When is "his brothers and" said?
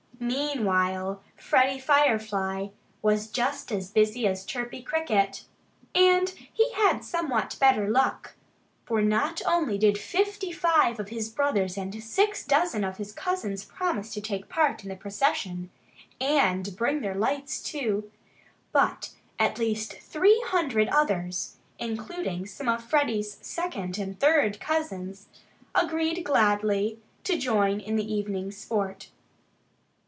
11.09-12.01